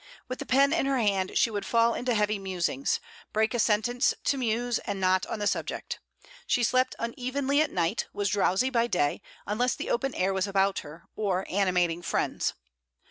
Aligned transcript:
With 0.27 0.39
the 0.39 0.47
pen 0.47 0.73
in 0.73 0.87
her 0.87 0.97
hand, 0.97 1.37
she 1.37 1.51
would 1.51 1.63
fall 1.63 1.93
into 1.93 2.15
heavy 2.15 2.39
musings; 2.39 2.99
break 3.33 3.53
a 3.53 3.59
sentence 3.59 4.15
to 4.23 4.35
muse, 4.35 4.79
and 4.79 4.99
not 4.99 5.27
on 5.27 5.37
the 5.37 5.45
subject. 5.45 5.99
She 6.47 6.63
slept 6.63 6.95
unevenly 6.97 7.61
at 7.61 7.69
night, 7.69 8.07
was 8.11 8.29
drowsy 8.29 8.71
by 8.71 8.87
day, 8.87 9.21
unless 9.45 9.75
the 9.75 9.91
open 9.91 10.15
air 10.15 10.33
was 10.33 10.47
about 10.47 10.79
her, 10.79 11.03
or 11.15 11.45
animating 11.47 12.01
friends. 12.01 12.55